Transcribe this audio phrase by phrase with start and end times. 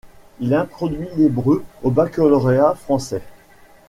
[0.39, 3.21] Il introduit l'hébreu au baccalauréat français.